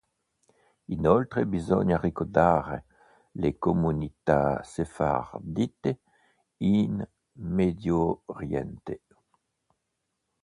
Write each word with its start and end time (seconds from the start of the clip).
Inoltre, 0.87 1.45
bisogna 1.45 1.99
ricordare 1.99 2.85
le 3.33 3.59
comunità 3.59 4.63
sefardite 4.63 5.99
in 6.63 7.07
medioriente. 7.33 9.03